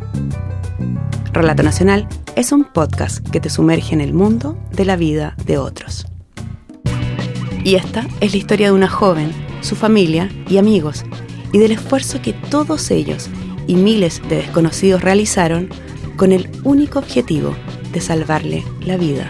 [1.32, 5.58] Relato Nacional es un podcast que te sumerge en el mundo de la vida de
[5.58, 6.08] otros.
[7.64, 9.32] Y esta es la historia de una joven,
[9.62, 11.06] su familia y amigos,
[11.52, 13.30] y del esfuerzo que todos ellos
[13.68, 15.70] y miles de desconocidos realizaron
[16.18, 17.56] con el único objetivo
[17.94, 19.30] de salvarle la vida.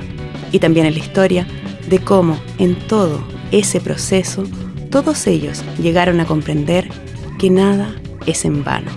[0.54, 1.48] Y también es la historia
[1.90, 3.22] de cómo en todo
[3.52, 4.44] ese proceso
[4.90, 6.90] todos ellos llegaron a comprender
[7.38, 7.94] que nada
[8.26, 8.92] es en vano.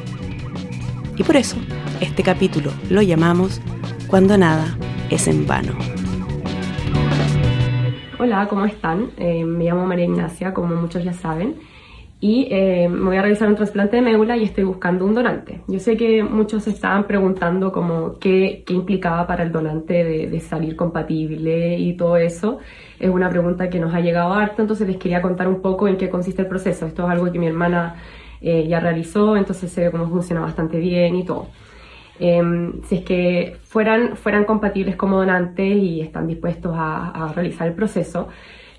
[1.16, 1.56] Y por eso
[2.02, 3.61] este capítulo lo llamamos
[4.09, 4.77] Cuando nada
[5.09, 5.73] es en vano.
[8.19, 9.11] Hola, ¿cómo están?
[9.17, 11.55] Eh, me llamo María Ignacia, como muchos ya saben,
[12.20, 15.61] y eh, me voy a realizar un trasplante de médula y estoy buscando un donante.
[15.69, 20.75] Yo sé que muchos estaban preguntando como qué, qué implicaba para el donante de, salir
[20.75, 22.59] compatible y todo eso.
[22.98, 25.97] Es una pregunta que nos ha llegado harto, entonces les quería contar un poco en
[25.97, 26.84] qué consiste el proceso.
[26.87, 27.94] Esto es algo que mi hermana
[28.41, 31.47] eh, ya realizó, entonces ve cómo funciona bastante bien y todo.
[32.18, 37.74] Em, si es que fueran, fueran compatibles como donantes y están dispuestos a, realizar el
[37.74, 38.28] proceso,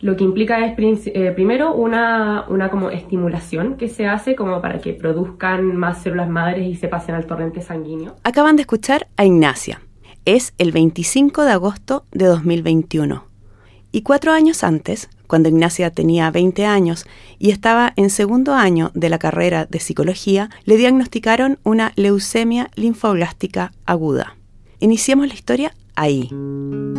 [0.01, 4.79] lo que implica es eh, primero una, una como estimulación que se hace como para
[4.79, 8.15] que produzcan más células madres y se pasen al torrente sanguíneo.
[8.23, 9.81] Acaban de escuchar a Ignacia.
[10.25, 13.25] Es el 25 de agosto de 2021.
[13.91, 17.07] Y cuatro años antes, cuando Ignacia tenía 20 años
[17.39, 23.73] y estaba en segundo año de la carrera de psicología, le diagnosticaron una leucemia linfoblástica
[23.87, 24.37] aguda.
[24.79, 26.29] Iniciemos la historia ahí.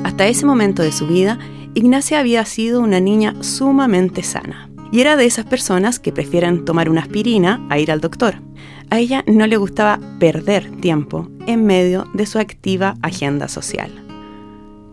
[0.03, 1.39] Hasta ese momento de su vida,
[1.75, 4.69] Ignacia había sido una niña sumamente sana.
[4.91, 8.43] Y era de esas personas que prefieren tomar una aspirina a ir al doctor.
[8.91, 14.04] A ella no le gustaba perder tiempo en medio de su activa agenda social.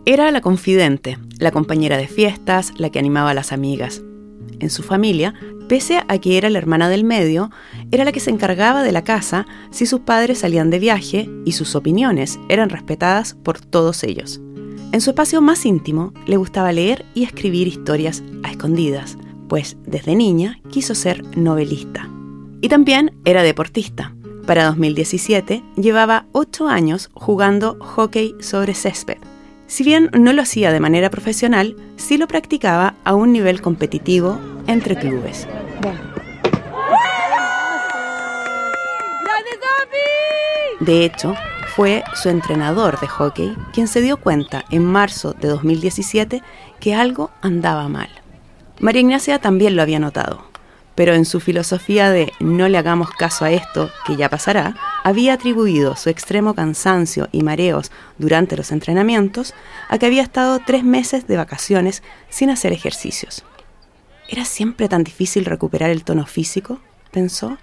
[0.04, 4.02] Era la confidente, la compañera de fiestas, la que animaba a las amigas.
[4.60, 5.36] En su familia,
[5.70, 7.52] pese a que era la hermana del medio,
[7.92, 11.52] era la que se encargaba de la casa si sus padres salían de viaje y
[11.52, 14.42] sus opiniones eran respetadas por todos ellos.
[14.92, 20.16] En su espacio más íntimo le gustaba leer y escribir historias a escondidas, pues desde
[20.16, 22.10] niña quiso ser novelista.
[22.60, 24.16] Y también era deportista.
[24.48, 29.20] Para 2017 llevaba 8 años jugando hockey sobre césped
[29.72, 34.38] si bien no lo hacía de manera profesional, sí lo practicaba a un nivel competitivo
[34.68, 35.48] entre clubes.
[40.82, 41.36] De hecho,
[41.74, 46.44] fue su entrenador de hockey quien se dio cuenta en marzo de 2017
[46.82, 48.10] que algo andaba mal.
[48.82, 50.51] María Ignacia también lo había notado
[50.96, 55.34] pero en su filosofía de no le hagamos caso a esto, que ya pasará, había
[55.34, 59.54] atribuido su extremo cansancio y mareos durante los entrenamientos
[59.90, 63.44] a que había estado tres meses de vacaciones sin hacer ejercicios.
[64.28, 66.80] ¿Era siempre tan difícil recuperar el tono físico?
[67.12, 67.58] pensó.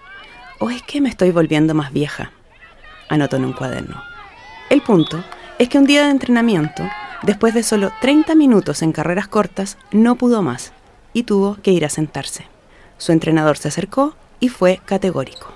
[0.58, 2.32] ¿O es que me estoy volviendo más vieja?
[3.08, 4.02] Anotó en un cuaderno.
[4.68, 5.24] El punto
[5.58, 6.82] es que un día de entrenamiento,
[7.22, 10.72] después de solo 30 minutos en carreras cortas, no pudo más
[11.14, 12.44] y tuvo que ir a sentarse.
[12.98, 15.52] Su entrenador se acercó y fue categórico.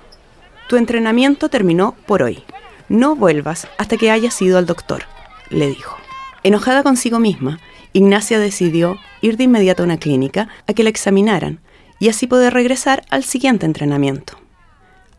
[0.67, 2.43] Tu entrenamiento terminó por hoy.
[2.89, 5.03] No vuelvas hasta que hayas ido al doctor,
[5.49, 5.95] le dijo.
[6.43, 7.59] Enojada consigo misma,
[7.93, 11.59] Ignacia decidió ir de inmediato a una clínica a que la examinaran
[11.99, 14.37] y así poder regresar al siguiente entrenamiento.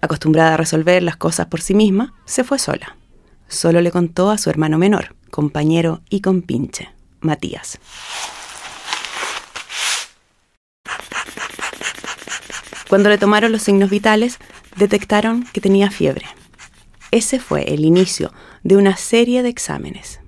[0.01, 2.97] Acostumbrada a resolver las cosas por sí misma, se fue sola.
[3.49, 7.79] Solo le contó a su hermano menor, compañero y compinche, Matías.
[12.95, 14.39] Cuando le tomaron los signos vitales,
[14.77, 16.27] detectaron que tenía fiebre.
[17.11, 18.33] Ese fue el inicio
[18.63, 20.21] de una serie de exámenes.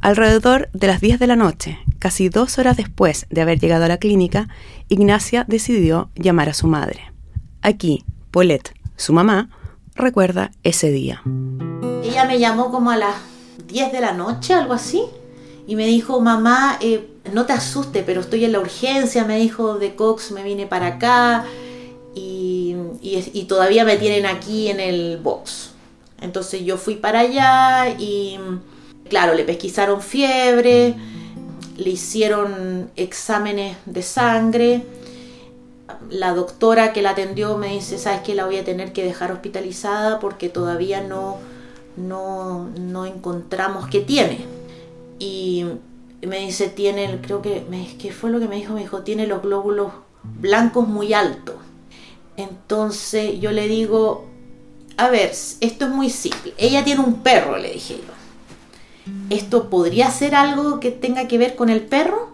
[0.00, 3.88] Alrededor de las 10 de la noche, casi dos horas después de haber llegado a
[3.88, 4.46] la clínica,
[4.88, 7.12] Ignacia decidió llamar a su madre.
[7.60, 9.50] Aquí, Paulette, su mamá,
[9.96, 11.24] recuerda ese día.
[12.04, 13.16] Ella me llamó como a las
[13.66, 15.02] 10 de la noche, algo así,
[15.66, 19.78] y me dijo, mamá, eh, no te asustes, pero estoy en la urgencia, me dijo
[19.78, 21.44] de Cox, me vine para acá
[22.14, 25.70] y, y, todavía me tienen aquí en el box.
[26.20, 28.38] Entonces yo fui para allá y
[29.08, 30.94] claro, le pesquisaron fiebre,
[31.76, 34.84] le hicieron exámenes de sangre.
[36.10, 39.32] La doctora que la atendió me dice, ¿sabes que La voy a tener que dejar
[39.32, 41.38] hospitalizada porque todavía no,
[41.96, 44.44] no, no encontramos qué tiene.
[45.18, 45.66] Y
[46.26, 47.64] me dice, tiene, creo que,
[47.98, 48.74] ¿qué fue lo que me dijo?
[48.74, 51.56] Me dijo, tiene los glóbulos blancos muy altos.
[52.36, 54.26] Entonces yo le digo,
[54.96, 55.30] a ver,
[55.60, 56.52] esto es muy simple.
[56.58, 59.12] Ella tiene un perro, le dije yo.
[59.30, 62.30] ¿Esto podría ser algo que tenga que ver con el perro?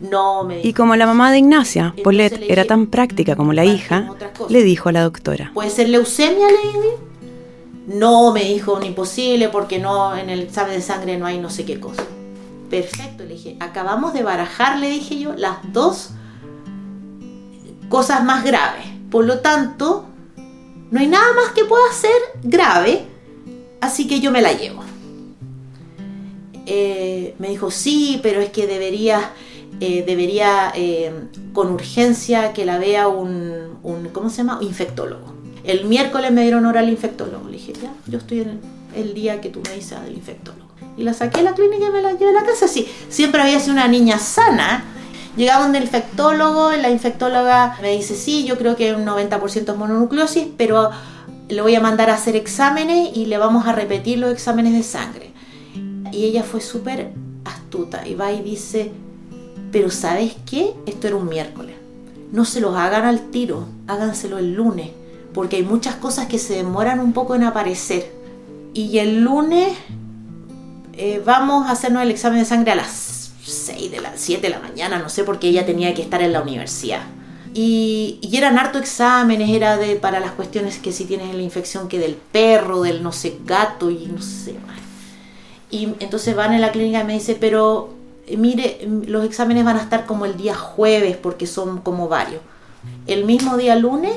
[0.00, 0.68] No, me dijo.
[0.68, 4.10] Y como la mamá de Ignacia, Paulette era tan práctica como la hija,
[4.48, 5.50] le dijo a la doctora.
[5.54, 7.98] ¿Puede ser leucemia, Lady?
[7.98, 11.64] No, me dijo, imposible porque no, en el examen de sangre no hay no sé
[11.64, 12.04] qué cosa.
[12.70, 16.10] Perfecto, le dije, acabamos de barajar, le dije yo, las dos
[17.88, 18.84] cosas más graves.
[19.10, 20.04] Por lo tanto,
[20.90, 22.12] no hay nada más que pueda ser
[22.42, 23.04] grave,
[23.80, 24.82] así que yo me la llevo.
[26.66, 29.30] Eh, me dijo, sí, pero es que debería,
[29.80, 31.12] eh, debería eh,
[31.54, 33.78] con urgencia que la vea un,
[34.12, 34.58] ¿cómo se llama?
[34.60, 35.34] infectólogo.
[35.64, 37.46] El miércoles me dieron hora al infectólogo.
[37.48, 38.46] Le dije, ya, yo estoy
[38.94, 40.67] el, día que tú me dices del infectólogo.
[40.98, 42.68] Y la saqué a la clínica y me la llevé a la casa.
[42.68, 44.84] Sí, siempre había sido una niña sana,
[45.38, 50.48] Llegamos del infectólogo, la infectóloga me dice, sí, yo creo que un 90% es mononucleosis,
[50.56, 50.90] pero
[51.48, 54.82] le voy a mandar a hacer exámenes y le vamos a repetir los exámenes de
[54.82, 55.30] sangre.
[56.10, 57.12] Y ella fue súper
[57.44, 58.90] astuta y va y dice,
[59.70, 60.74] pero ¿sabes qué?
[60.86, 61.76] Esto era un miércoles.
[62.32, 64.90] No se los hagan al tiro, háganselo el lunes,
[65.32, 68.12] porque hay muchas cosas que se demoran un poco en aparecer.
[68.74, 69.68] Y el lunes
[70.98, 74.50] eh, vamos a hacernos el examen de sangre a las 6 de las 7 de
[74.50, 77.02] la mañana, no sé, porque ella tenía que estar en la universidad.
[77.54, 81.98] Y, eran harto exámenes, era de para las cuestiones que si tienes la infección que
[81.98, 84.54] del perro, del no sé, gato y no sé
[85.70, 87.90] Y entonces van en la clínica y me dice, pero
[88.26, 92.40] eh, mire, los exámenes van a estar como el día jueves porque son como varios.
[93.06, 94.14] El mismo día lunes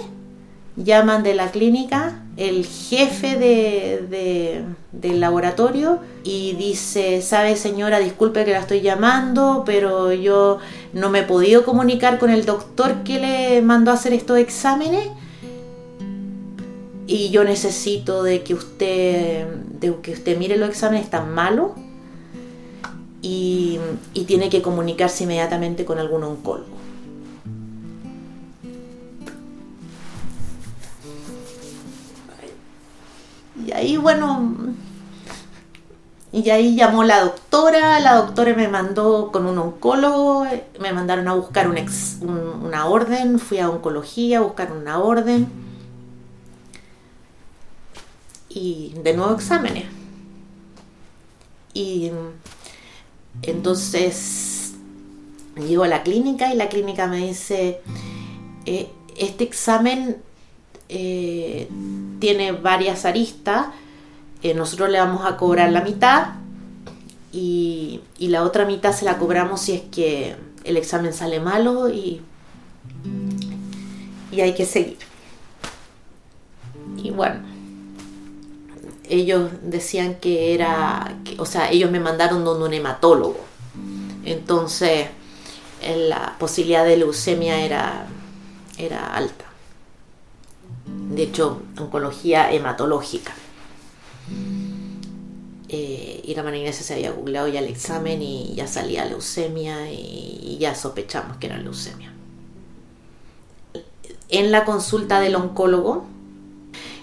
[0.75, 8.51] llaman de la clínica el jefe de, del laboratorio y dice, sabe señora, disculpe que
[8.51, 10.59] la estoy llamando, pero yo
[10.93, 15.09] no me he podido comunicar con el doctor que le mandó a hacer estos exámenes
[17.05, 19.47] y yo necesito de que usted,
[19.79, 21.71] de que usted mire los exámenes tan malos
[23.21, 23.79] y,
[24.13, 26.80] y tiene que comunicarse inmediatamente con algún oncólogo.
[33.65, 34.53] Y ahí, bueno,
[36.31, 40.45] y ahí llamó la doctora, la doctora me mandó con un oncólogo,
[40.79, 41.77] me mandaron a buscar un
[42.63, 45.49] una orden, fui a oncología a buscar una orden
[48.47, 49.85] y de nuevo exámenes.
[51.73, 52.11] Y
[53.41, 54.73] entonces
[55.55, 57.81] llego a la clínica y la clínica me dice,
[58.65, 60.17] eh, este examen
[60.93, 61.69] eh,
[62.19, 63.67] tiene varias aristas,
[64.43, 66.33] eh, nosotros le vamos a cobrar la mitad
[67.31, 70.35] y, la otra mitad se la cobramos si es que
[70.65, 72.21] el examen sale malo y,
[74.33, 74.97] y hay que seguir.
[76.97, 77.39] Y bueno,
[79.07, 83.39] ellos decían que era, o sea, ellos me mandaron donde un hematólogo.
[84.25, 85.07] Entonces,
[86.09, 88.07] la posibilidad de leucemia era,
[88.77, 89.50] era alta
[91.11, 93.33] de hecho, oncología hematológica.
[95.73, 100.57] Eh, y la María se había googleado ya el examen y ya salía leucemia y,
[100.59, 102.13] ya sospechamos que era leucemia.
[104.29, 106.05] En la consulta del oncólogo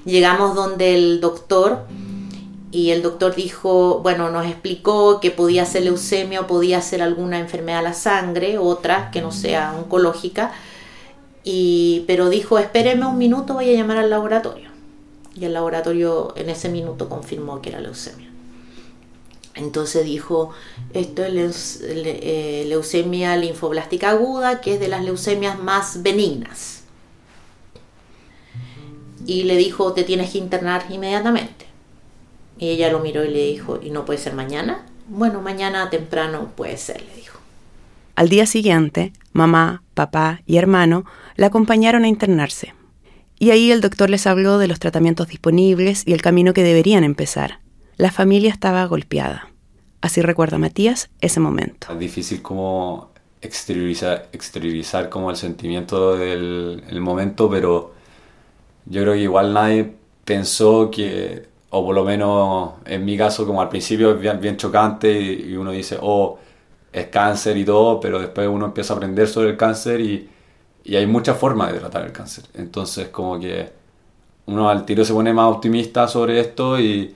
[0.04, 1.86] llegamos donde el doctor
[2.70, 7.38] y el doctor dijo, bueno, nos explicó que podía ser leucemia o podía ser alguna
[7.38, 10.52] enfermedad de la sangre, otra que no sea oncológica,
[12.06, 14.70] pero dijo, espéreme un minuto, voy a llamar al laboratorio.
[15.34, 18.28] Y el laboratorio en ese minuto confirmó que era leucemia.
[19.54, 20.50] Entonces dijo,
[20.92, 26.82] esto es eh, leucemia linfoblástica aguda, que es de las leucemias más benignas.
[29.26, 31.66] Y le dijo, te tienes que internar inmediatamente.
[32.58, 34.86] Y ella lo miró y le dijo, ¿y no puede ser mañana?
[35.08, 37.38] Bueno, mañana temprano puede ser, le dijo.
[38.14, 41.04] Al día siguiente, mamá, papá y hermano
[41.38, 42.74] la acompañaron a internarse.
[43.38, 47.04] Y ahí el doctor les habló de los tratamientos disponibles y el camino que deberían
[47.04, 47.60] empezar.
[47.96, 49.48] La familia estaba golpeada.
[50.00, 51.92] Así recuerda Matías ese momento.
[51.92, 57.94] Es difícil como exteriorizar, exteriorizar como el sentimiento del momento, pero
[58.86, 59.92] yo creo que igual nadie
[60.24, 65.12] pensó que, o por lo menos en mi caso, como al principio es bien, chocante
[65.12, 66.36] y, uno dice, oh,
[66.92, 70.28] es cáncer y todo, pero después uno empieza a aprender sobre el cáncer y,
[70.88, 72.44] y hay muchas formas de tratar el cáncer.
[72.54, 73.68] Entonces como que
[74.46, 77.14] uno al tiro se pone más optimista sobre esto y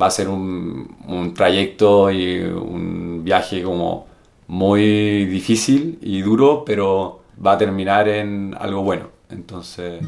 [0.00, 4.06] va a ser un, un trayecto y un viaje como
[4.48, 9.06] muy difícil y duro, pero va a terminar en algo bueno.
[9.30, 10.02] Entonces...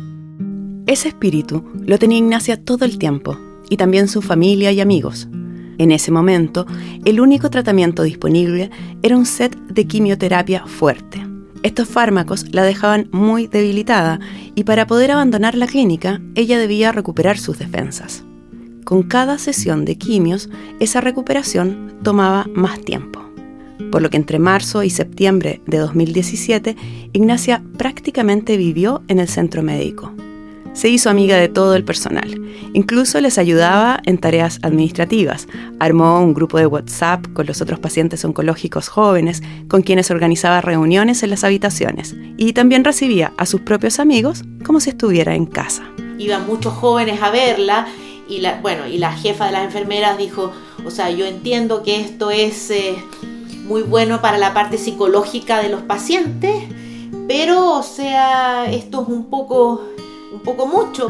[0.87, 3.39] Ese espíritu lo tenía Ignacia todo el tiempo,
[3.71, 5.29] y también su familia y amigos.
[5.79, 6.67] En ese momento,
[7.05, 8.71] el único tratamiento disponible
[9.03, 11.34] era un set de quimioterapia fuerte.
[11.65, 14.21] Estos fármacos la dejaban muy debilitada
[14.55, 18.23] y para poder abandonar la clínica, ella debía recuperar sus defensas.
[18.85, 23.25] Con cada sesión de quimios, esa recuperación tomaba más tiempo.
[23.91, 26.77] Por lo que entre marzo y septiembre de 2017,
[27.15, 30.13] Ignacia prácticamente vivió en el centro médico.
[30.75, 32.43] Se hizo amiga de todo el personal.
[32.73, 35.47] Incluso les ayudaba en tareas administrativas.
[35.79, 41.23] Armó un grupo de WhatsApp con los otros pacientes oncológicos jóvenes, con quienes organizaba reuniones
[41.23, 42.17] en las habitaciones.
[42.37, 45.85] Y también recibía a sus propios amigos como si estuviera en casa.
[46.19, 47.87] Iban muchos jóvenes a verla
[48.29, 50.51] y la, bueno, y la jefa de las enfermeras dijo,
[50.85, 52.97] o sea, yo entiendo que esto es eh,
[53.65, 56.65] muy bueno para la parte psicológica de los pacientes,
[57.29, 59.94] pero o sea, esto es un poco
[60.35, 61.09] un poco mucho.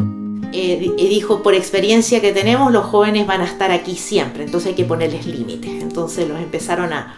[0.52, 4.74] Eh, dijo, por experiencia que tenemos, los jóvenes van a estar aquí siempre, entonces hay
[4.74, 5.82] que ponerles límites.
[5.82, 7.16] Entonces los empezaron a,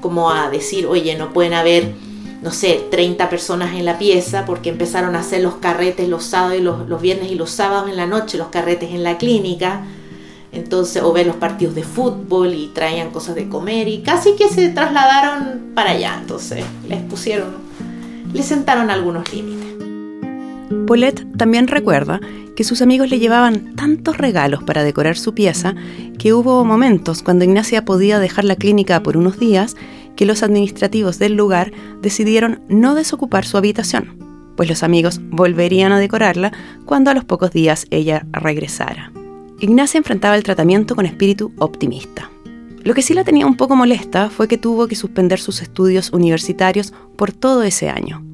[0.00, 1.94] como a decir, oye, no pueden haber,
[2.42, 6.58] no sé, 30 personas en la pieza, porque empezaron a hacer los carretes los sábados
[6.58, 9.84] y los, los viernes y los sábados en la noche, los carretes en la clínica.
[10.52, 14.48] Entonces, o ver los partidos de fútbol y traían cosas de comer y casi que
[14.48, 16.18] se trasladaron para allá.
[16.20, 17.54] Entonces, les pusieron,
[18.32, 19.59] les sentaron algunos límites.
[20.86, 22.20] Paulette también recuerda
[22.54, 25.74] que sus amigos le llevaban tantos regalos para decorar su pieza
[26.18, 29.76] que hubo momentos cuando Ignacia podía dejar la clínica por unos días
[30.16, 31.72] que los administrativos del lugar
[32.02, 34.18] decidieron no desocupar su habitación,
[34.56, 36.52] pues los amigos volverían a decorarla
[36.84, 39.12] cuando a los pocos días ella regresara.
[39.60, 42.30] Ignacia enfrentaba el tratamiento con espíritu optimista.
[42.82, 46.12] Lo que sí la tenía un poco molesta fue que tuvo que suspender sus estudios
[46.12, 48.24] universitarios por todo ese año.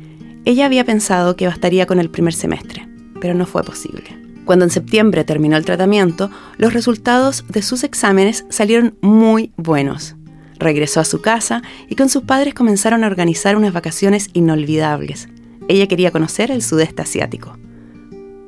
[0.46, 2.88] Ella había pensado que bastaría con el primer semestre,
[3.20, 4.16] pero no fue posible.
[4.44, 10.14] Cuando en septiembre terminó el tratamiento, los resultados de sus exámenes salieron muy buenos.
[10.60, 15.28] Regresó a su casa y con sus padres comenzaron a organizar unas vacaciones inolvidables.
[15.66, 17.58] Ella quería conocer el sudeste asiático,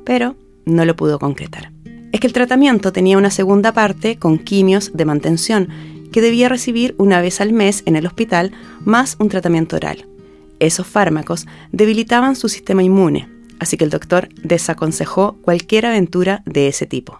[0.05, 1.73] pero no lo pudo concretar.
[2.13, 5.67] Es que el tratamiento tenía una segunda parte con quimios de mantención
[6.13, 8.53] que debía recibir una vez al mes en el hospital
[8.85, 10.05] más un tratamiento oral.
[10.59, 16.85] Esos fármacos debilitaban su sistema inmune, así que el doctor desaconsejó cualquier aventura de ese
[16.85, 17.17] tipo.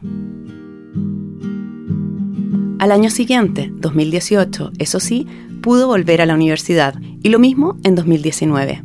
[2.80, 5.28] Al año siguiente, 2018, eso sí,
[5.62, 8.84] pudo volver a la universidad, y lo mismo en 2019.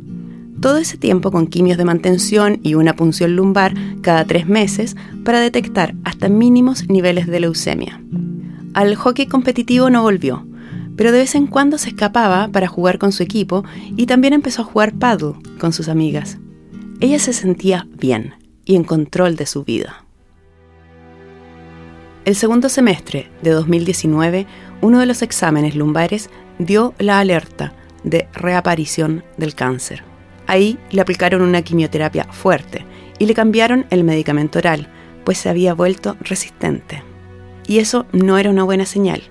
[0.59, 5.39] Todo ese tiempo con quimios de mantención y una punción lumbar cada tres meses para
[5.39, 8.01] detectar hasta mínimos niveles de leucemia.
[8.73, 10.45] Al hockey competitivo no volvió,
[10.95, 13.63] pero de vez en cuando se escapaba para jugar con su equipo
[13.95, 16.37] y también empezó a jugar paddle con sus amigas.
[16.99, 20.05] Ella se sentía bien y en control de su vida.
[22.23, 24.47] El segundo semestre de 2019,
[24.81, 27.73] uno de los exámenes lumbares dio la alerta
[28.03, 30.03] de reaparición del cáncer.
[30.47, 32.85] Ahí le aplicaron una quimioterapia fuerte
[33.19, 34.87] y le cambiaron el medicamento oral,
[35.23, 37.03] pues se había vuelto resistente.
[37.67, 39.23] Y eso no era una buena señal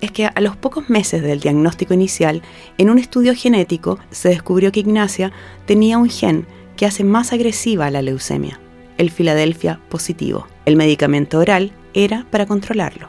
[0.00, 2.42] es que a los pocos meses del diagnóstico inicial,
[2.78, 5.32] en un estudio genético se descubrió que Ignacia
[5.66, 6.46] tenía un gen
[6.76, 8.60] que hace más agresiva la leucemia,
[8.98, 10.46] el Filadelfia positivo.
[10.64, 13.08] El medicamento oral era para controlarlo.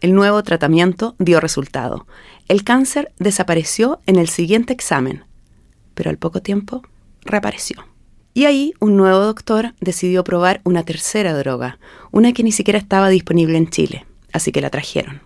[0.00, 2.06] El nuevo tratamiento dio resultado.
[2.48, 5.24] El cáncer desapareció en el siguiente examen,
[5.94, 6.82] pero al poco tiempo
[7.22, 7.84] reapareció.
[8.34, 11.78] Y ahí un nuevo doctor decidió probar una tercera droga,
[12.16, 15.20] una que ni siquiera estaba disponible en Chile, así que la trajeron.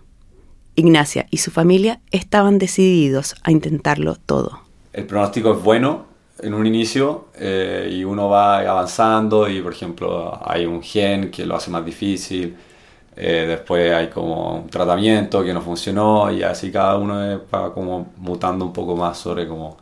[0.75, 4.59] Ignacia y su familia estaban decididos a intentarlo todo.
[4.91, 6.05] El pronóstico es bueno
[6.39, 11.45] en un inicio eh, y uno va avanzando y por ejemplo hay un gen que
[11.45, 12.57] lo hace más difícil,
[13.15, 18.11] eh, después hay como un tratamiento que no funcionó y así cada uno va como
[18.17, 19.77] mutando un poco más sobre como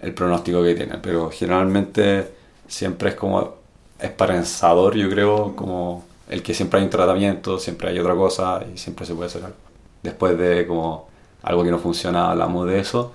[0.00, 2.30] el pronóstico que tiene, pero generalmente
[2.68, 3.54] siempre es como
[3.98, 8.78] esperanzador, yo creo, como el que siempre hay un tratamiento, siempre hay otra cosa y
[8.78, 9.56] siempre se puede hacer algo.
[10.02, 11.08] Después de como
[11.42, 13.12] algo que no funciona, hablamos de eso.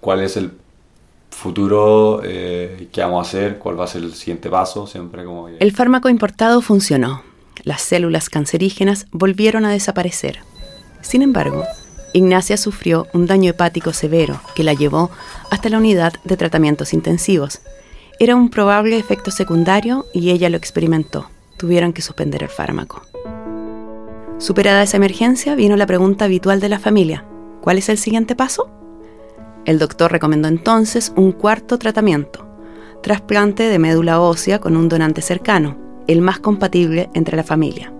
[0.00, 0.52] ¿Cuál es el
[1.30, 2.20] futuro?
[2.24, 3.58] Eh, ¿Qué vamos a hacer?
[3.58, 4.86] ¿Cuál va a ser el siguiente paso?
[4.86, 7.22] Siempre como El fármaco importado funcionó.
[7.62, 10.40] Las células cancerígenas volvieron a desaparecer.
[11.02, 11.64] Sin embargo,
[12.12, 15.10] Ignacia sufrió un daño hepático severo que la llevó
[15.50, 17.60] hasta la unidad de tratamientos intensivos.
[18.18, 21.28] Era un probable efecto secundario y ella lo experimentó.
[21.60, 23.02] Tuvieron que suspender el fármaco.
[24.38, 27.26] Superada esa emergencia, vino la pregunta habitual de la familia.
[27.60, 28.70] ¿Cuál es el siguiente paso?
[29.66, 32.48] El doctor recomendó entonces un cuarto tratamiento,
[33.02, 35.76] trasplante de médula ósea con un donante cercano,
[36.06, 37.92] el más compatible entre la familia.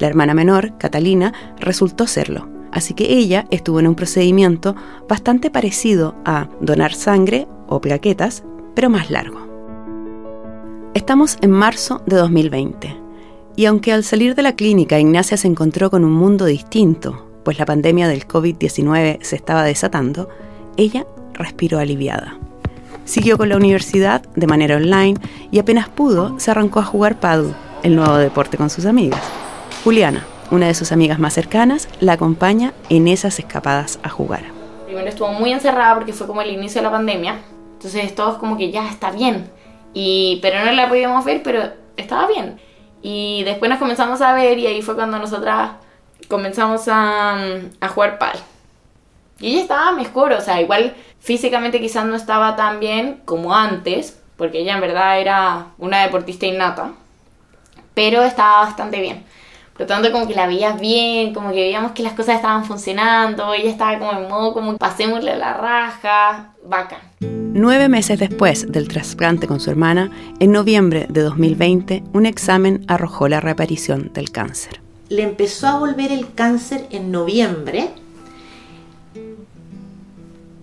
[0.00, 4.76] La hermana menor, Catalina, resultó serlo así que ella estuvo en un procedimiento
[5.08, 8.44] bastante parecido a donar sangre o plaquetas,
[8.74, 9.45] pero más largo.
[10.96, 12.96] Estamos en marzo de 2020,
[13.54, 17.58] y aunque al salir de la clínica Ignacia se encontró con un mundo distinto, pues
[17.58, 20.30] la pandemia del COVID-19 se estaba desatando,
[20.78, 22.38] ella respiró aliviada.
[23.04, 27.52] Siguió con la universidad de manera online y apenas pudo se arrancó a jugar paddle,
[27.82, 29.20] el nuevo deporte con sus amigas.
[29.84, 34.44] Juliana, una de sus amigas más cercanas, la acompaña en esas escapadas a jugar.
[34.86, 37.42] Primero estuvo muy encerrada porque fue como el inicio de la pandemia,
[37.74, 39.50] entonces todos como que ya está bien,
[40.42, 42.60] pero no la podíamos ver, pero estaba bien.
[43.02, 45.72] Y después nos comenzamos a ver y ahí fue cuando nosotras
[46.28, 47.36] comenzamos a,
[47.80, 48.38] a jugar pal.
[49.38, 54.20] Y ella estaba mejor, o sea, igual físicamente quizás no estaba tan bien como antes,
[54.36, 56.92] porque ella en verdad era una deportista innata,
[57.94, 59.24] pero estaba bastante bien.
[59.72, 62.64] Por lo tanto, como que la veías bien, como que veíamos que las cosas estaban
[62.64, 67.35] funcionando, ella estaba como en modo como pasémosle la raja, bacán.
[67.58, 70.10] Nueve meses después del trasplante con su hermana,
[70.40, 74.82] en noviembre de 2020, un examen arrojó la reaparición del cáncer.
[75.08, 77.88] Le empezó a volver el cáncer en noviembre.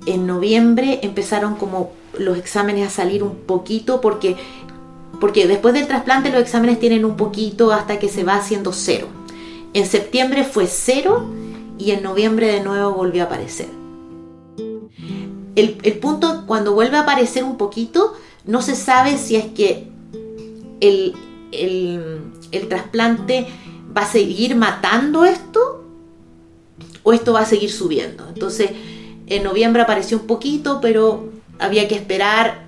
[0.05, 4.35] En noviembre empezaron como los exámenes a salir un poquito porque
[5.19, 9.07] porque después del trasplante los exámenes tienen un poquito hasta que se va haciendo cero.
[9.73, 11.25] En septiembre fue cero
[11.79, 13.82] y en noviembre de nuevo volvió a aparecer.
[15.55, 18.13] El, punto, cuando vuelve a aparecer un poquito,
[18.45, 19.87] no se sabe si es que
[20.81, 21.13] el,
[21.51, 23.47] el trasplante
[23.95, 25.83] va a seguir matando esto
[27.03, 28.27] o esto va a seguir subiendo.
[28.27, 28.71] Entonces,
[29.27, 32.63] en noviembre apareció un poquito, pero había que esperar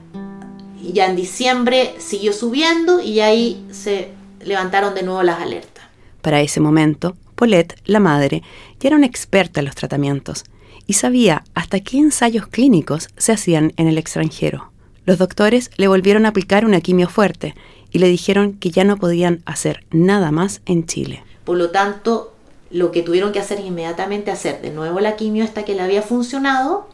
[0.93, 4.09] ya en diciembre siguió subiendo y ahí se
[4.41, 5.85] levantaron de nuevo las alertas.
[6.21, 8.43] Para ese momento, Paulette, la madre,
[8.79, 10.43] ya era una experta en los tratamientos
[10.87, 14.71] y sabía hasta qué ensayos clínicos se hacían en el extranjero.
[15.05, 17.55] Los doctores le volvieron a aplicar una quimio fuerte
[17.91, 21.23] y le dijeron que ya no podían hacer nada más en Chile.
[21.43, 22.33] Por lo tanto,
[22.71, 26.01] lo que tuvieron que hacer inmediatamente hacer de nuevo la quimio hasta que le había
[26.01, 26.89] funcionado,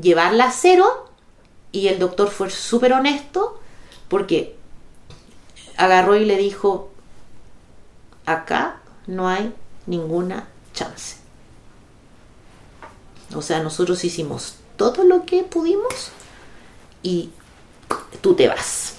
[0.00, 1.10] llevarla a cero
[1.72, 3.58] y el doctor fue súper honesto
[4.08, 4.56] porque
[5.76, 6.90] agarró y le dijo,
[8.26, 9.52] acá no hay
[9.86, 11.16] ninguna chance.
[13.34, 16.10] O sea, nosotros hicimos todo lo que pudimos
[17.02, 17.30] y
[18.20, 18.94] tú te vas.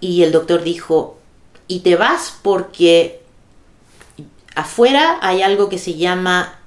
[0.00, 1.18] Y el doctor dijo,
[1.66, 3.20] y te vas porque
[4.54, 6.58] afuera hay algo que se llama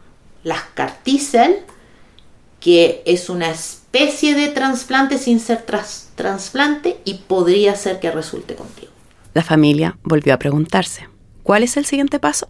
[0.44, 1.60] las cartícel,
[2.60, 5.65] que es una especie de trasplante sin ser
[6.15, 8.91] trasplante y podría ser que resulte contigo.
[9.34, 11.08] La familia volvió a preguntarse,
[11.44, 12.50] ¿cuál es el siguiente paso?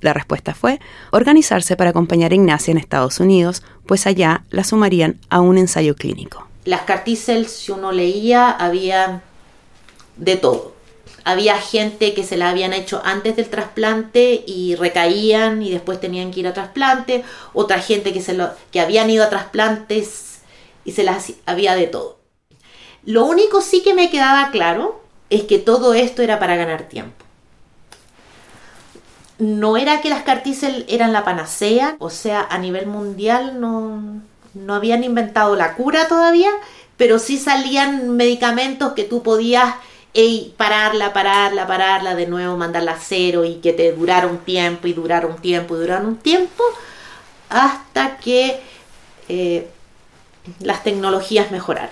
[0.00, 0.80] La respuesta fue
[1.10, 5.96] organizarse para acompañar a Ignacia en Estados Unidos, pues allá la sumarían a un ensayo
[5.96, 6.46] clínico.
[6.64, 9.22] Las cartíceles, si uno leía, había
[10.16, 10.76] de todo
[11.26, 16.30] había gente que se la habían hecho antes del trasplante y recaían y después tenían
[16.30, 20.42] que ir a trasplante, otra gente que, se lo, que habían ido a trasplantes
[20.84, 22.20] y se las había de todo.
[23.04, 27.25] Lo único sí que me quedaba claro es que todo esto era para ganar tiempo.
[29.38, 34.22] No era que las cartíceles eran la panacea, o sea, a nivel mundial no,
[34.54, 36.50] no habían inventado la cura todavía,
[36.96, 39.74] pero sí salían medicamentos que tú podías
[40.56, 44.94] pararla, pararla, pararla, de nuevo mandarla a cero y que te durara un tiempo y
[44.94, 46.64] durara un tiempo y durara un tiempo,
[47.50, 48.58] hasta que
[49.28, 49.68] eh,
[50.60, 51.90] las tecnologías mejoraran.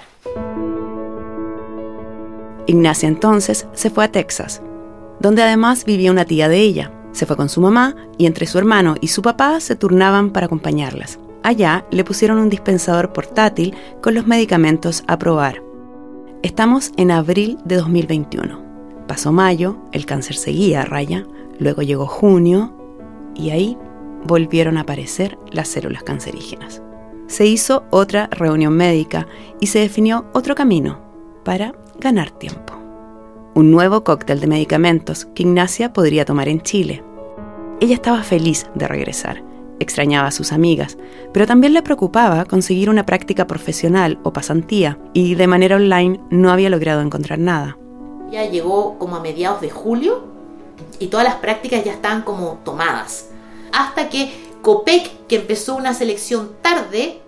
[2.66, 4.62] Ignacia entonces se fue a Texas,
[5.20, 6.93] donde además vivía una tía de ella.
[7.14, 10.46] Se fue con su mamá y entre su hermano y su papá se turnaban para
[10.46, 11.20] acompañarlas.
[11.44, 13.72] Allá le pusieron un dispensador portátil
[14.02, 15.62] con los medicamentos a probar.
[16.42, 18.58] Estamos en abril de 2021.
[19.06, 21.24] Pasó mayo, el cáncer seguía a raya,
[21.60, 22.74] luego llegó junio
[23.36, 23.78] y ahí
[24.26, 26.82] volvieron a aparecer las células cancerígenas.
[27.28, 29.28] Se hizo otra reunión médica
[29.60, 30.98] y se definió otro camino
[31.44, 32.83] para ganar tiempo.
[33.56, 37.04] Un nuevo cóctel de medicamentos que Ignacia podría tomar en Chile.
[37.80, 39.44] Ella estaba feliz de regresar.
[39.78, 40.98] Extrañaba a sus amigas,
[41.32, 46.50] pero también le preocupaba conseguir una práctica profesional o pasantía, y de manera online no
[46.50, 47.78] había logrado encontrar nada.
[48.32, 50.24] Ya llegó como a mediados de julio
[50.98, 53.30] y todas las prácticas ya estaban como tomadas.
[53.72, 57.20] Hasta que Copec, que empezó una selección tarde,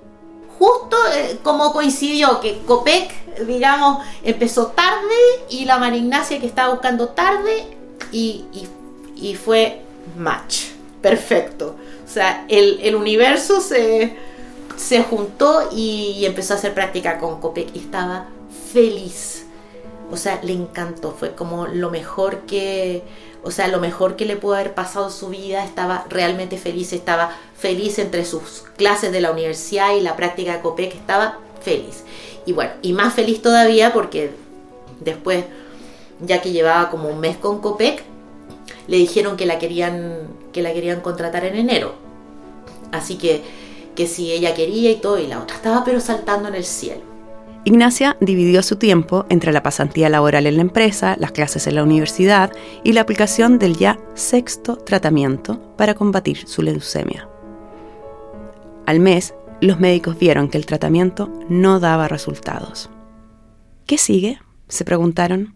[0.59, 3.13] justo eh, como coincidió que Copec,
[3.47, 5.15] digamos, empezó tarde
[5.51, 7.77] y la Marignacia que estaba buscando tarde
[8.13, 8.45] y,
[9.17, 9.83] y, fue
[10.17, 10.67] match.
[11.03, 11.77] Perfecto.
[12.05, 14.17] O sea, el, el universo se,
[14.77, 18.27] se juntó y, empezó a hacer práctica con Copec y estaba
[18.73, 19.46] feliz.
[20.11, 21.13] O sea, le encantó.
[21.13, 23.03] Fue como lo mejor que,
[23.43, 27.37] o sea, lo mejor que le pudo haber pasado su vida, estaba realmente feliz, estaba
[27.57, 32.05] feliz entre sus clases de la universidad y la práctica de COPEC, estaba feliz.
[32.45, 34.31] Y bueno, y más feliz todavía porque
[35.01, 35.45] después,
[36.21, 38.05] ya que llevaba como un mes con COPEC,
[38.87, 41.95] le dijeron que la querían, que la querían contratar en enero.
[42.93, 43.43] Así que,
[43.97, 47.16] que si ella quería y todo, y la otra estaba pero saltando en el cielo.
[47.67, 51.83] Ignacia dividió su tiempo entre la pasantía laboral en la empresa, las clases en la
[51.83, 52.53] universidad
[52.85, 57.29] y la aplicación del ya sexto tratamiento para combatir su leucemia.
[58.87, 62.89] Al mes, los médicos vieron que el tratamiento no daba resultados.
[63.85, 64.39] ¿Qué sigue?
[64.69, 65.53] se preguntaron.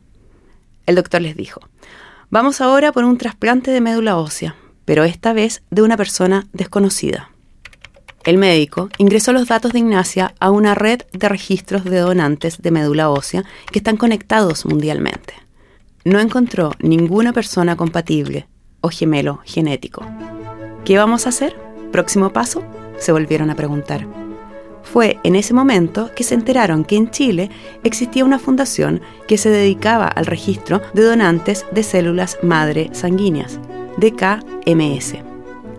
[0.86, 1.60] El doctor les dijo,
[2.28, 7.30] vamos ahora por un trasplante de médula ósea, pero esta vez de una persona desconocida.
[8.24, 12.70] El médico ingresó los datos de Ignacia a una red de registros de donantes de
[12.70, 15.34] médula ósea que están conectados mundialmente.
[16.04, 18.46] No encontró ninguna persona compatible
[18.82, 20.04] o gemelo genético.
[20.84, 21.56] ¿Qué vamos a hacer?
[21.92, 22.62] ¿Próximo paso?
[22.98, 24.06] Se volvieron a preguntar.
[24.82, 27.50] Fue en ese momento que se enteraron que en Chile
[27.84, 33.60] existía una fundación que se dedicaba al registro de donantes de células madre sanguíneas,
[33.98, 35.29] DKMS.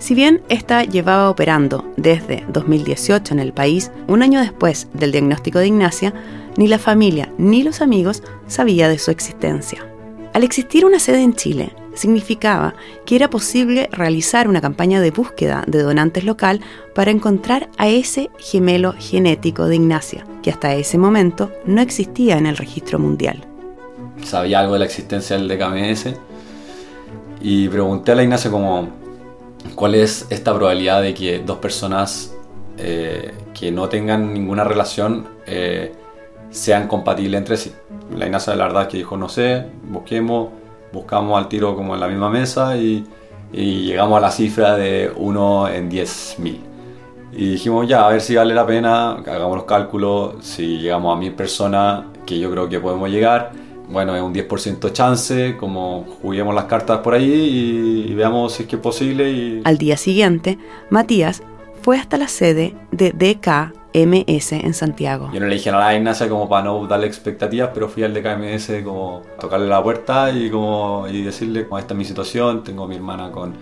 [0.02, 5.60] Si bien esta llevaba operando desde 2018 en el país, un año después del diagnóstico
[5.60, 6.12] de Ignacia,
[6.58, 9.86] ni la familia ni los amigos sabía de su existencia.
[10.34, 12.74] Al existir una sede en Chile, significaba
[13.06, 16.62] que era posible realizar una campaña de búsqueda de donantes local
[16.96, 22.48] para encontrar a ese gemelo genético de Ignacia, que hasta ese momento no existía en
[22.48, 23.46] el registro mundial.
[24.24, 26.16] Sabía algo de la existencia del DKMS
[27.40, 29.01] y pregunté a la Ignacia como
[29.76, 32.36] ¿Cuál es esta probabilidad de que dos personas
[32.78, 35.94] eh, que no tengan ninguna relación eh,
[36.50, 37.72] sean compatibles entre sí?
[38.16, 40.50] La Ignacia de la verdad que dijo, no sé, busquemos,
[40.92, 43.06] buscamos al tiro como en la misma mesa y,
[43.54, 46.58] llegamos a la cifra de 1 en 10.000.
[47.34, 51.22] Y dijimos, ya, a ver si vale la pena, hagamos los cálculos, si llegamos a
[51.22, 53.52] 1.000 personas, que yo creo que podemos llegar,
[53.92, 58.70] bueno, es un 10% chance, como juguemos las cartas por ahí y, veamos si es
[58.70, 59.30] que es posible.
[59.30, 59.62] Y...
[59.66, 60.58] Al día siguiente,
[60.90, 61.44] Matías
[61.82, 65.30] fue hasta la sede de DKMS en Santiago.
[65.34, 68.14] Yo no le dije a la Ignacia como para no darle expectativas, pero fui al
[68.14, 72.86] DKMS como tocarle la puerta y como y decirle, como esta es mi situación, tengo
[72.86, 73.54] a mi hermana con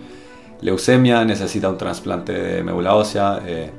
[0.60, 3.40] leucemia, necesita un trasplante de médula ósea.
[3.46, 3.70] Eh,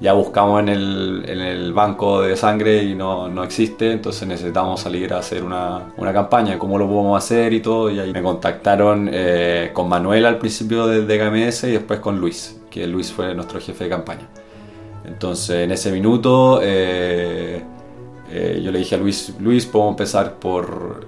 [0.00, 4.80] ya buscamos en el, en el, banco de sangre y no, no, existe, entonces necesitamos
[4.80, 7.90] salir a hacer una, una, campaña, cómo lo podemos hacer y todo.
[7.90, 12.60] Y ahí me contactaron eh, con Manuel al principio del DKMS y después con Luis,
[12.70, 14.28] que Luis fue nuestro jefe de campaña.
[15.04, 17.62] Entonces en ese minuto eh,
[18.30, 21.06] eh, yo le dije a Luis, Luis, podemos empezar por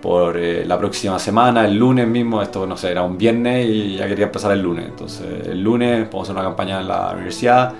[0.00, 3.96] por eh, la próxima semana, el lunes mismo, esto no sé, era un viernes y
[3.96, 4.86] ya quería empezar el lunes.
[4.86, 7.72] Entonces, el lunes podemos hacer una campaña en la universidad.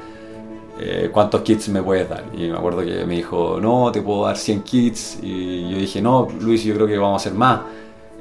[0.81, 2.25] Eh, ¿Cuántos kits me puedes dar?
[2.37, 5.19] Y me acuerdo que me dijo, no, te puedo dar 100 kits.
[5.23, 7.61] Y yo dije, no, Luis, yo creo que vamos a hacer más.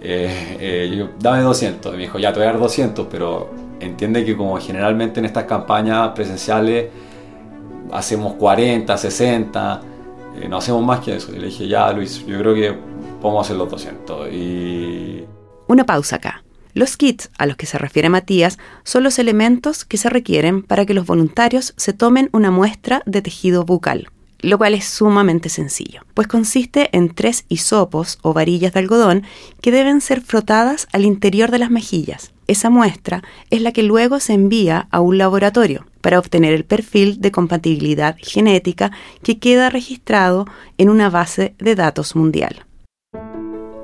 [0.01, 1.93] Eh, yo, dame 200.
[1.93, 5.25] Y me dijo, ya te voy a dar 200, pero entiende que como generalmente en
[5.25, 6.87] estas campañas presenciales
[7.91, 9.81] hacemos 40, 60,
[10.49, 11.33] no hacemos más que eso.
[11.33, 12.86] Y le dije, ya Luis, yo creo que
[13.21, 14.33] podemos hacer los 200.
[14.33, 15.25] Y...
[15.67, 16.43] Una pausa acá.
[16.73, 20.85] Los kits a los que se refiere Matías son los elementos que se requieren para
[20.85, 24.09] que los voluntarios se tomen una muestra de tejido bucal,
[24.41, 29.23] lo cual es sumamente sencillo, pues consiste en tres hisopos o varillas de algodón
[29.59, 32.31] que deben ser frotadas al interior de las mejillas.
[32.45, 37.19] Esa muestra es la que luego se envía a un laboratorio para obtener el perfil
[37.19, 38.91] de compatibilidad genética
[39.23, 40.45] que queda registrado
[40.77, 42.66] en una base de datos mundial.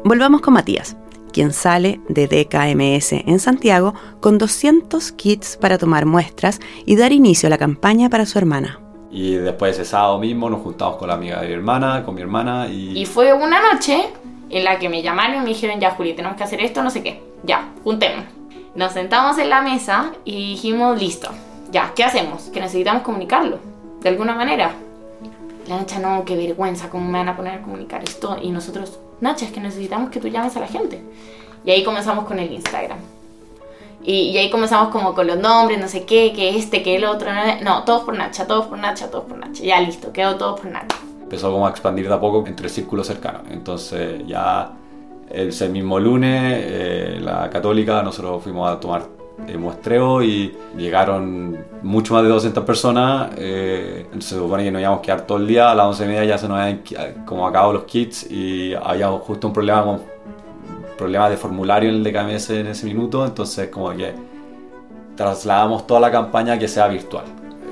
[0.06, 0.98] Volvamos con Matías,
[1.32, 7.48] quien sale de DKMS en Santiago con 200 kits para tomar muestras y dar inicio
[7.48, 8.82] a la campaña para su hermana.
[9.10, 12.22] Y después ese sábado mismo nos juntamos con la amiga de mi hermana, con mi
[12.22, 13.00] hermana y...
[13.00, 14.04] Y fue una noche
[14.50, 16.90] en la que me llamaron y me dijeron, ya Juli, tenemos que hacer esto, no
[16.90, 18.26] sé qué, ya, juntemos.
[18.76, 21.30] Nos sentamos en la mesa y dijimos, listo,
[21.72, 22.50] ya, ¿qué hacemos?
[22.50, 23.60] Que necesitamos comunicarlo,
[24.02, 24.76] de alguna manera.
[25.68, 28.38] La Nacha, no, qué vergüenza, ¿cómo me van a poner a comunicar esto?
[28.42, 31.02] Y nosotros, Nacha, es que necesitamos que tú llames a la gente.
[31.64, 32.98] Y ahí comenzamos con el Instagram.
[34.04, 37.06] Y, y ahí comenzamos como con los nombres, no sé qué, que este, que el
[37.06, 37.30] otro.
[37.64, 39.64] No, todos por Nacha, todos por Nacha, todos por Nacha.
[39.64, 40.98] Ya listo, quedó todo por Nacha.
[41.22, 43.40] Empezó como a expandir de a poco entre el círculo cercano.
[43.50, 44.74] Entonces ya
[45.30, 49.08] ese mismo lunes, eh, la católica, nosotros fuimos a tomar
[49.48, 53.32] eh, muestreo y llegaron mucho más de 200 personas.
[53.38, 56.08] Eh, se supone que nos íbamos a quedar todo el día, a las 11 y
[56.08, 56.82] media ya se nos habían
[57.26, 60.02] como acabado los kits y había justo un problema con
[60.98, 64.14] problemas de formulario en el DKMS en ese minuto, entonces como que
[65.16, 67.26] trasladamos toda la campaña que sea virtual.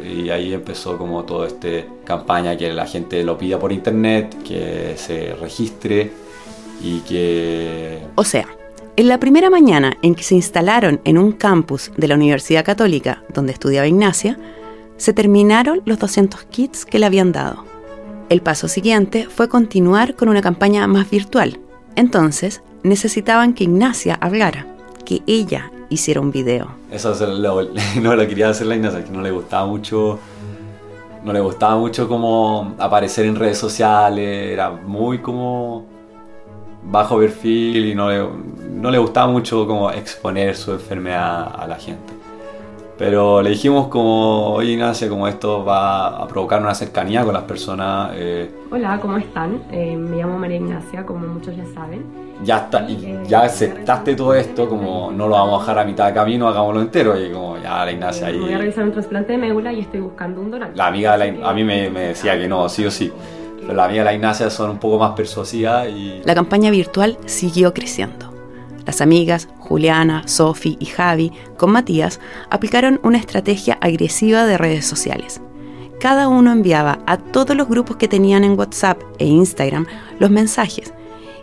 [0.03, 1.67] Y ahí empezó como toda esta
[2.03, 6.11] campaña que la gente lo pida por internet, que se registre
[6.83, 8.47] y que O sea,
[8.97, 13.23] en la primera mañana en que se instalaron en un campus de la Universidad Católica
[13.33, 14.37] donde estudiaba Ignacia,
[14.97, 17.63] se terminaron los 200 kits que le habían dado.
[18.29, 21.59] El paso siguiente fue continuar con una campaña más virtual.
[21.95, 24.67] Entonces, necesitaban que Ignacia hablara,
[25.05, 26.67] que ella hiciera un video.
[26.91, 27.67] Eso lo-
[28.01, 30.19] no lo quería hacer la Ignacia, que no le gustaba mucho.
[31.23, 35.85] No le gustaba mucho como aparecer en redes sociales, era muy como
[36.83, 38.25] bajo perfil y no le,
[38.73, 42.13] no le gustaba mucho como exponer su enfermedad a la gente.
[42.97, 47.43] Pero le dijimos como, oye Ignacia, como esto va a provocar una cercanía con las
[47.43, 49.63] personas, eh, Hola, ¿cómo están?
[49.71, 52.03] Eh, me llamo María Ignacia, como muchos ya saben.
[52.43, 56.07] ya está, y ya aceptaste todo esto, como no lo vamos a dejar a mitad
[56.07, 57.19] de camino, hagámoslo entero.
[57.19, 58.39] Y como ya la Ignacia Eh, ahí...
[58.39, 60.77] voy a realizar un trasplante de médula y estoy buscando un donante.
[60.77, 63.11] La amiga de la, a mí me, me decía que no, sí o sí.
[63.67, 65.87] La de la Ignacia son un poco más persuasivas
[66.25, 68.31] La campaña virtual siguió creciendo.
[68.85, 72.19] Las amigas Juliana, Sofi y Javi, con Matías,
[72.49, 75.41] aplicaron una estrategia agresiva de redes sociales.
[75.99, 79.85] Cada uno enviaba a todos los grupos que tenían en WhatsApp e Instagram
[80.19, 80.93] los mensajes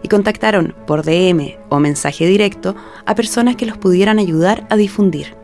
[0.02, 2.74] y contactaron por DM o mensaje directo
[3.06, 5.36] a personas que los pudieran ayudar a difundir.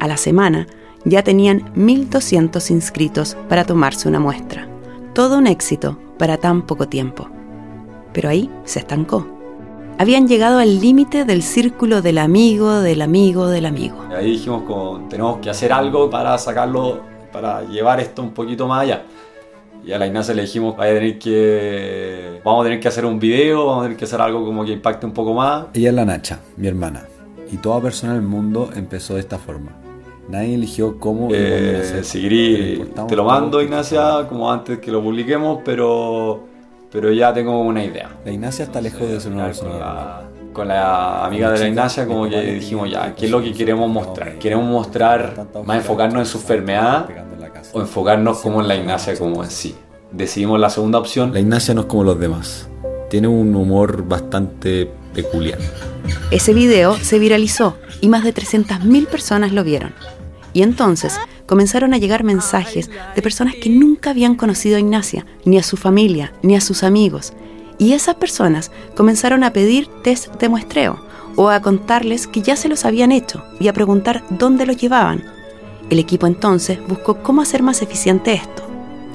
[0.00, 0.66] A la semana
[1.04, 4.75] ya tenían 1.200 inscritos para tomarse una muestra.
[5.16, 7.30] Todo un éxito para tan poco tiempo
[8.16, 9.28] pero ahí se estancó.
[9.98, 14.02] Habían llegado al límite del círculo del amigo, del amigo, del amigo.
[14.10, 17.00] ahí dijimos como tenemos que hacer algo para sacarlo,
[17.30, 19.02] para llevar esto un poquito más allá.
[19.84, 23.04] Y a la Ignacia le dijimos, vaya a tener que, vamos a tener que hacer
[23.04, 25.66] un video, vamos a tener que hacer algo como que impacte un poco más.
[25.74, 27.06] Ella es la Nacha, mi hermana.
[27.52, 29.85] Y toda persona en el mundo empezó de esta forma.
[30.28, 31.82] Nadie eligió cómo Eh,
[32.78, 36.40] Importamos te lo mando Ignacia, como antes que lo publiquemos, pero,
[36.90, 38.10] pero ya tengo una idea.
[38.24, 39.88] La Ignacia está lejos de ser una Con persona normal.
[39.88, 43.52] la, con la amiga de la Ignacia como que dijimos ya, ¿qué es lo que
[43.52, 44.38] queremos mostrar?
[44.38, 47.06] Queremos mostrar, más enfocarnos en su enfermedad
[47.72, 49.74] o enfocarnos como en la Ignacia como en sí.
[50.12, 51.32] Decidimos la segunda opción.
[51.32, 52.68] La Ignacia no es como los demás.
[53.10, 54.90] Tiene un humor bastante
[56.30, 59.94] Ese video se viralizó y más de 300.000 personas lo vieron.
[60.52, 65.58] Y entonces comenzaron a llegar mensajes de personas que nunca habían conocido a Ignacia, ni
[65.58, 67.32] a su familia, ni a sus amigos.
[67.78, 70.98] Y esas personas comenzaron a pedir test de muestreo
[71.36, 75.24] o a contarles que ya se los habían hecho y a preguntar dónde los llevaban.
[75.90, 78.64] El equipo entonces buscó cómo hacer más eficiente esto.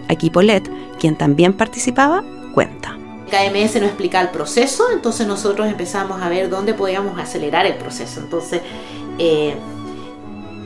[0.07, 2.90] Aquí Paulette, quien también participaba, cuenta.
[3.31, 8.19] KMS nos explica el proceso, entonces nosotros empezamos a ver dónde podíamos acelerar el proceso.
[8.19, 8.61] Entonces,
[9.17, 9.55] eh,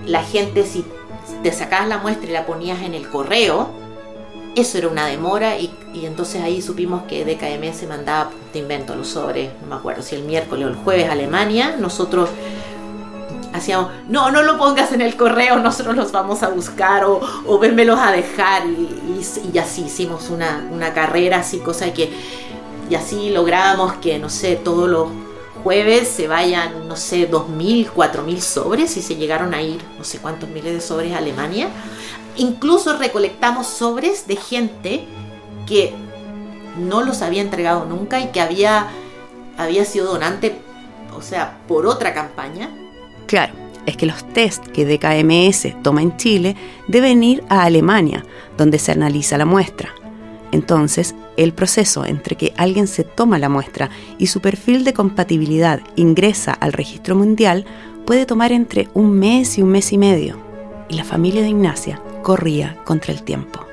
[0.06, 0.84] la gente, si
[1.43, 3.69] te sacabas la muestra y la ponías en el correo,
[4.56, 9.51] eso era una demora y, entonces ahí supimos que DKMS mandaba, te invento los sobres,
[9.62, 12.30] no me acuerdo si el miércoles o el jueves Alemania, nosotros
[13.54, 17.60] hacíamos, no, no lo pongas en el correo, nosotros los vamos a buscar o, o
[17.60, 22.12] vénmelos a dejar y así hicimos una, una carrera así, cosa que
[22.89, 25.10] y así logramos que, no sé, todos los
[25.63, 30.19] jueves se vayan, no sé, 2.000, 4.000 sobres y se llegaron a ir no sé
[30.19, 31.69] cuántos miles de sobres a Alemania.
[32.38, 35.06] Incluso recolectamos sobres de gente
[35.65, 35.93] que
[36.78, 38.89] no los había entregado nunca y que había,
[39.58, 40.60] había sido donante,
[41.17, 42.69] o sea, por otra campaña.
[43.26, 43.54] Claro,
[43.86, 46.56] es que los test que DKMS toma en Chile
[46.88, 48.24] deben ir a Alemania,
[48.58, 49.93] donde se analiza la muestra.
[50.56, 55.82] Entonces, el proceso entre que alguien se toma la muestra y su perfil de compatibilidad
[55.98, 57.65] ingresa al registro mundial
[58.06, 60.38] puede tomar entre un mes y un mes y medio.
[60.88, 63.65] Y la familia de Ignacia corría contra el tiempo.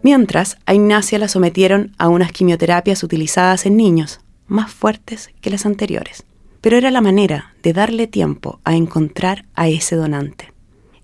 [0.00, 5.66] Mientras, a Ignacia la sometieron a unas quimioterapias utilizadas en niños, más fuertes que las
[5.66, 6.24] anteriores.
[6.62, 10.52] pero era la manera de darle tiempo a encontrar a ese donante.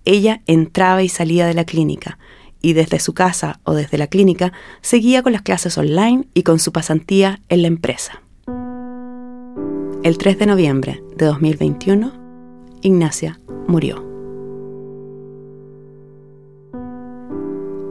[0.05, 2.19] Ella entraba y salía de la clínica,
[2.63, 6.59] y desde su casa o desde la clínica seguía con las clases online y con
[6.59, 8.23] su pasantía en la empresa.
[10.03, 12.13] El 3 de noviembre de 2021,
[12.81, 14.11] Ignacia murió.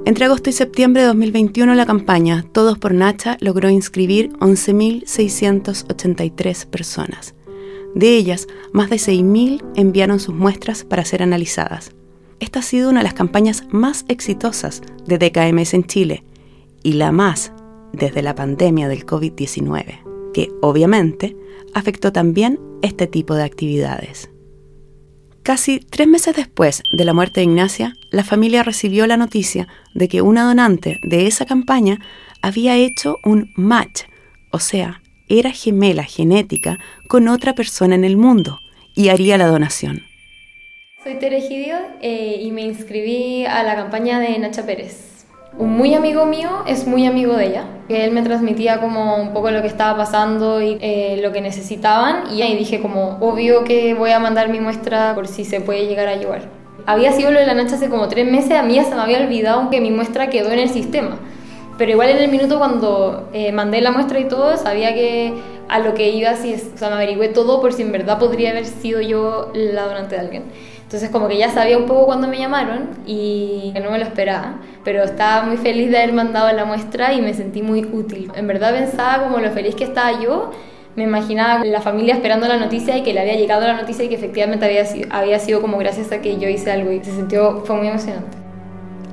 [0.04, 7.34] Entre agosto y septiembre de 2021 la campaña Todos por Nacha logró inscribir 11.683 personas.
[7.96, 11.94] De ellas, más de 6.000 enviaron sus muestras para ser analizadas.
[12.42, 16.24] Esta ha sido una de las campañas más exitosas de DKMS en Chile
[16.82, 17.54] y la más
[17.94, 21.38] desde la pandemia del COVID-19, que obviamente
[21.76, 24.32] afectó también este tipo de actividades.
[25.44, 30.08] Casi tres meses después de la muerte de Ignacia, la familia recibió la noticia de
[30.08, 32.00] que una donante de esa campaña
[32.42, 34.06] había hecho un match,
[34.52, 38.58] o sea, era gemela genética con otra persona en el mundo
[38.96, 40.11] y haría la donación.
[41.04, 45.26] Soy Tere Gidio eh, y me inscribí a la campaña de Nacha Pérez.
[45.58, 49.34] Un muy amigo mío es muy amigo de ella, que él me transmitía como un
[49.34, 53.64] poco lo que estaba pasando y eh, lo que necesitaban y ahí dije como obvio
[53.64, 56.44] que voy a mandar mi muestra por si se puede llegar a ayudar.
[56.86, 59.02] Había sido lo de la noche hace como tres meses, a mí ya se me
[59.02, 61.18] había olvidado que mi muestra quedó en el sistema.
[61.80, 65.34] Pero igual en el minuto cuando eh, mandé la muestra y todo, sabía que
[65.68, 68.52] a lo que iba, si, o sea, me averigüé todo por si en verdad podría
[68.52, 70.44] haber sido yo la donante de alguien.
[70.92, 74.56] Entonces como que ya sabía un poco cuando me llamaron y no me lo esperaba,
[74.84, 78.30] pero estaba muy feliz de haber mandado la muestra y me sentí muy útil.
[78.36, 80.52] En verdad pensaba como lo feliz que estaba yo,
[80.98, 84.10] me imaginaba la familia esperando la noticia y que le había llegado la noticia y
[84.10, 87.16] que efectivamente había sido, había sido como gracias a que yo hice algo y se
[87.16, 88.38] sintió, fue muy emocionante.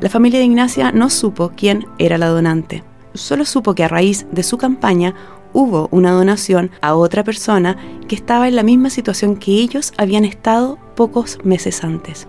[0.00, 2.82] La familia de Ignacia no supo quién era la donante,
[3.14, 5.14] solo supo que a raíz de su campaña
[5.52, 7.76] hubo una donación a otra persona
[8.08, 12.26] que estaba en la misma situación que ellos habían estado pocos meses antes.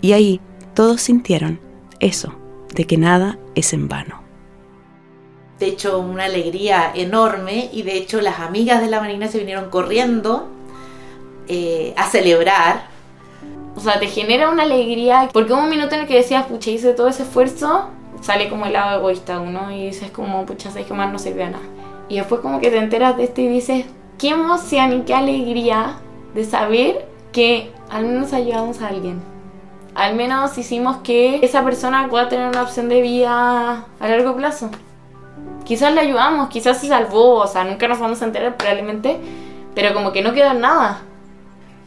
[0.00, 0.40] Y ahí
[0.74, 1.60] todos sintieron
[2.00, 2.34] eso,
[2.74, 4.22] de que nada es en vano.
[5.58, 9.70] De hecho, una alegría enorme y de hecho las amigas de la Marina se vinieron
[9.70, 10.48] corriendo
[11.48, 12.86] eh, a celebrar.
[13.74, 16.92] O sea, te genera una alegría, porque un minuto en el que decías, pucha, hice
[16.92, 17.88] todo ese esfuerzo,
[18.20, 21.44] sale como el lado egoísta uno y dices como, pucha, sabes que más no sirve
[21.44, 21.64] a nada.
[22.08, 23.86] Y después como que te enteras de esto y dices,
[24.18, 25.96] qué emoción y qué alegría
[26.34, 29.20] de saber que al menos ayudamos a alguien.
[29.94, 34.70] Al menos hicimos que esa persona pueda tener una opción de vida a largo plazo.
[35.64, 39.18] Quizás le ayudamos, quizás se salvó, o sea, nunca nos vamos a enterar probablemente,
[39.74, 41.02] pero como que no queda nada.